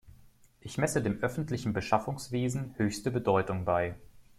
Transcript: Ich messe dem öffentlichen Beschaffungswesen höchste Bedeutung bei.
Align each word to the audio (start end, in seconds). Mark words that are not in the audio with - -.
Ich 0.61 0.79
messe 0.79 1.03
dem 1.03 1.21
öffentlichen 1.21 1.73
Beschaffungswesen 1.73 2.73
höchste 2.77 3.11
Bedeutung 3.11 3.65
bei. 3.65 3.93